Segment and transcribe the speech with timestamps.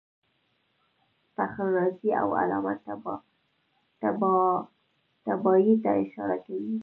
[1.35, 2.73] فخر رازي او علامه
[4.01, 6.75] طباطبايي ته اشاره کوي.